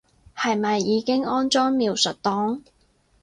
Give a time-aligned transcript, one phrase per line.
[0.35, 2.61] 係咪已經安裝描述檔